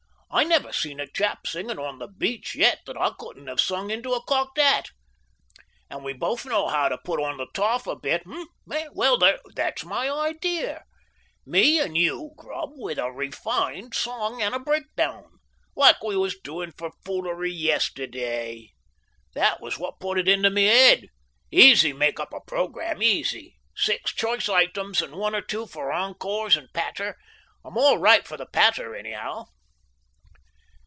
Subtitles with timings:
[0.33, 3.91] I never see a chap singing on the beach yet that I couldn't 'ave sung
[3.91, 4.91] into a cocked hat.
[5.89, 8.23] And we both know how to put on the toff a bit.
[8.71, 8.87] Eh?
[8.93, 9.19] Well,
[9.53, 10.83] that's my ideer.
[11.45, 15.39] Me and you, Grubb, with a refined song and a breakdown.
[15.75, 18.69] Like we was doing for foolery yestiday.
[19.35, 21.09] That was what put it into my 'ead.
[21.51, 23.57] Easy make up a programme easy.
[23.75, 27.17] Six choice items, and one or two for encores and patter.
[27.65, 29.47] I'm all right for the patter anyhow."